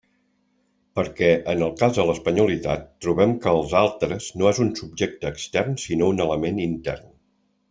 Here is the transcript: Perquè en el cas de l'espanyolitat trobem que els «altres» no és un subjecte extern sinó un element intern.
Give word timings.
Perquè 0.99 1.27
en 1.51 1.59
el 1.65 1.75
cas 1.81 1.93
de 1.99 2.05
l'espanyolitat 2.07 2.87
trobem 3.07 3.35
que 3.45 3.53
els 3.59 3.75
«altres» 3.83 4.31
no 4.41 4.49
és 4.53 4.63
un 4.67 4.73
subjecte 4.81 5.31
extern 5.35 5.79
sinó 5.89 6.11
un 6.15 6.25
element 6.27 6.63
intern. 6.69 7.07